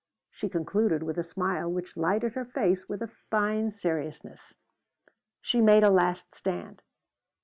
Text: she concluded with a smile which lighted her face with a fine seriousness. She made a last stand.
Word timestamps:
she 0.31 0.49
concluded 0.49 1.03
with 1.03 1.19
a 1.19 1.23
smile 1.23 1.71
which 1.71 1.95
lighted 1.95 2.33
her 2.33 2.43
face 2.43 2.89
with 2.89 3.03
a 3.03 3.07
fine 3.29 3.69
seriousness. 3.69 4.55
She 5.41 5.61
made 5.61 5.83
a 5.83 5.91
last 5.91 6.33
stand. 6.33 6.81